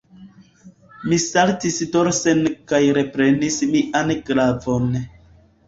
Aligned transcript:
Mi 1.11 1.19
saltis 1.23 1.77
dorsen 1.97 2.43
kaj 2.73 2.81
reprenis 3.01 3.61
mian 3.77 4.13
glavon. 4.33 4.93